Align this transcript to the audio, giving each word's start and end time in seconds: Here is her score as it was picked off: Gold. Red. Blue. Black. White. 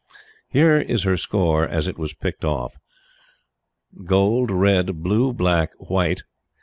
Here 0.49 0.79
is 0.79 1.03
her 1.03 1.15
score 1.15 1.63
as 1.63 1.87
it 1.87 1.99
was 1.99 2.15
picked 2.15 2.43
off: 2.43 2.79
Gold. 4.03 4.49
Red. 4.49 5.03
Blue. 5.03 5.31
Black. 5.31 5.73
White. 5.77 6.23